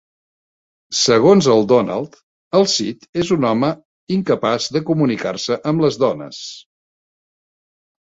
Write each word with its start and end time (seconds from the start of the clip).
Segons 0.99 1.49
el 1.55 1.61
Donald, 1.71 2.17
el 2.61 2.65
Sid 2.73 3.07
és 3.25 3.31
un 3.37 3.47
home 3.53 3.71
incapaç 4.19 4.73
de 4.79 4.85
comunicar-se 4.91 5.63
amb 5.75 5.89
les 5.89 6.05
dones. 6.09 6.45